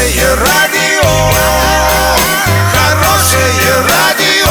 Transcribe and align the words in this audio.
Хорошее 0.00 0.34
радио, 0.34 1.10
хорошее 2.72 3.74
радио, 3.86 4.48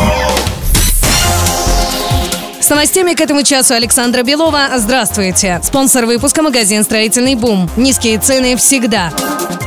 С 2.59 2.69
новостями 2.69 3.13
к 3.13 3.21
этому 3.21 3.43
часу 3.43 3.75
Александра 3.75 4.23
Белова. 4.23 4.69
Здравствуйте. 4.75 5.61
Спонсор 5.63 6.07
выпуска 6.07 6.41
магазин 6.41 6.83
«Строительный 6.83 7.35
бум». 7.35 7.69
Низкие 7.77 8.17
цены 8.17 8.55
всегда. 8.55 9.13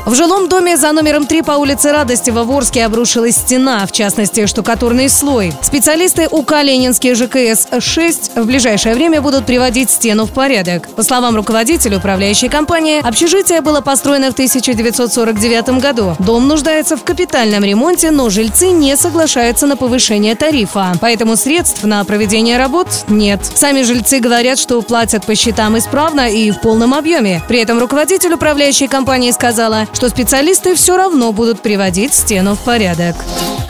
В 0.07 0.15
жилом 0.15 0.51
доме 0.51 0.77
за 0.77 0.93
номером 0.93 1.27
3 1.27 1.41
по 1.41 1.53
улице 1.53 1.91
Радости 1.91 2.29
в 2.29 2.35
Ворске 2.35 2.85
обрушилась 2.85 3.37
стена, 3.37 3.87
в 3.87 3.93
частности, 3.93 4.45
штукатурный 4.45 5.09
слой. 5.09 5.55
Специалисты 5.63 6.29
УК 6.31 6.63
«Ленинский 6.63 7.13
ЖКС-6» 7.13 8.43
в 8.43 8.45
ближайшее 8.45 8.95
время 8.95 9.23
будут 9.23 9.47
приводить 9.47 9.91
стену 9.91 10.27
в 10.27 10.31
порядок. 10.33 10.91
По 10.91 11.03
словам 11.03 11.37
руководителя 11.37 11.97
управляющей 11.97 12.51
компании, 12.51 13.01
общежитие 13.03 13.63
было 13.63 13.81
построено 13.81 14.29
в 14.29 14.35
1949 14.35 15.81
году. 15.81 16.17
Дом 16.19 16.49
нуждается 16.49 16.99
в 16.99 17.03
капитальном 17.03 17.65
ремонте, 17.65 18.11
но 18.11 18.29
жильцы 18.29 18.73
не 18.73 18.99
соглашаются 18.99 19.67
на 19.67 19.79
повышение 19.79 20.35
тарифа. 20.35 20.93
Поэтому 21.01 21.35
средств 21.35 21.83
на 21.83 22.05
проведение 22.05 22.59
работ 22.59 22.89
нет. 23.09 23.41
Сами 23.55 23.81
жильцы 23.81 24.21
говорят, 24.21 24.59
что 24.59 24.83
платят 24.83 25.25
по 25.25 25.35
счетам 25.35 25.79
исправно 25.79 26.31
и 26.31 26.51
в 26.51 26.61
полном 26.61 26.93
объеме. 26.93 27.43
При 27.49 27.59
этом 27.59 27.79
руководитель 27.79 28.35
управляющей 28.35 28.87
компании 28.87 29.31
сказала, 29.31 29.87
что 29.95 30.09
специалисты 30.09 30.75
все 30.75 30.97
равно 30.97 31.33
будут 31.33 31.61
приводить 31.61 32.15
стену 32.15 32.55
в 32.55 32.61
порядок. 32.61 33.17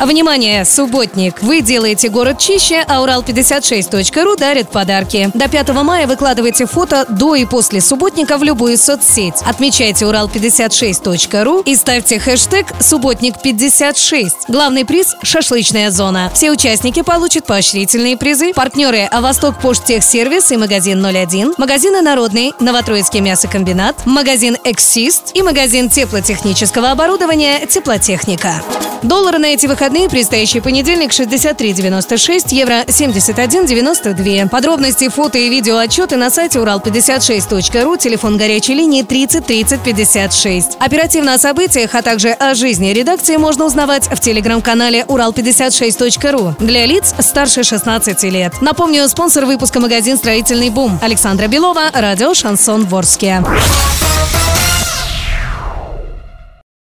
Внимание, 0.01 0.65
субботник! 0.65 1.41
Вы 1.41 1.61
делаете 1.61 2.09
город 2.09 2.39
чище, 2.39 2.85
а 2.87 3.03
Урал56.ру 3.03 4.37
дарит 4.37 4.69
подарки. 4.69 5.31
До 5.35 5.49
5 5.49 5.69
мая 5.83 6.07
выкладывайте 6.07 6.67
фото 6.67 7.07
до 7.09 7.35
и 7.37 7.45
после 7.45 7.81
субботника 7.81 8.37
в 8.37 8.43
любую 8.43 8.77
соцсеть. 8.77 9.35
Отмечайте 9.47 10.05
Урал56.ру 10.05 11.61
и 11.61 11.77
ставьте 11.77 12.19
хэштег 12.19 12.67
«Субботник56». 12.81 14.31
Главный 14.49 14.85
приз– 14.85 15.15
шашлычная 15.23 15.91
зона. 15.91 16.31
Все 16.35 16.51
участники 16.51 17.03
получат 17.03 17.47
поощрительные 17.47 18.17
призы. 18.17 18.53
Партнеры– 18.53 19.09
Восток 19.21 19.61
Поштехсервис 19.61 20.51
и 20.53 20.57
магазин 20.57 21.05
01, 21.05 21.55
магазины 21.57 22.03
«Народный», 22.03 22.53
Новотроицкий 22.61 23.21
мясокомбинат, 23.21 24.05
магазин 24.07 24.57
«Эксист» 24.65 25.31
и 25.35 25.43
магазин 25.43 25.89
теплотехнического 26.15 26.93
оборудования 26.93 27.67
«Теплотехника». 27.67 28.63
Доллары 29.03 29.39
на 29.39 29.47
эти 29.47 29.67
выходные, 29.67 30.09
предстоящий 30.09 30.61
понедельник 30.61 31.11
63,96, 31.11 32.55
евро 32.55 32.85
71,92. 32.85 34.49
Подробности, 34.49 35.09
фото 35.09 35.39
и 35.39 35.51
видео 35.51 35.77
отчеты 35.77 36.17
на 36.17 36.31
сайте 36.31 36.61
урал56.ру, 36.61 37.97
телефон 37.97 38.37
горячей 38.37 38.75
линии 38.75 39.03
30 39.03 39.45
30 39.45 39.81
56. 39.81 40.77
Оперативно 40.79 41.35
о 41.35 41.39
событиях, 41.39 41.97
а 41.97 42.03
также 42.03 42.31
о 42.31 42.55
жизни 42.55 42.91
редакции 42.91 43.37
можно 43.37 43.65
узнавать 43.65 44.07
в 44.07 44.21
телеграм-канале 44.21 45.05
урал56.ру 45.09 46.55
для 46.61 46.87
лиц 46.87 47.13
старше 47.19 47.65
16 47.65 48.23
лет. 48.25 48.55
Напомню, 48.61 49.09
спонсор 49.09 49.47
выпуска 49.47 49.81
магазин 49.81 50.17
«Строительный 50.17 50.71
бум» 50.71 50.97
Александра 51.03 51.49
Белова, 51.49 51.91
радио 51.93 52.35
«Шансон 52.35 52.87
Ворске». 52.87 53.43